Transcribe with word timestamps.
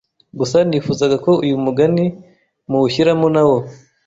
gusa 0.39 0.57
nifuzaga 0.67 1.15
ko 1.25 1.31
uyu 1.43 1.55
mugani 1.65 2.05
muwushyiramo 2.69 3.27
nawo 3.35 3.57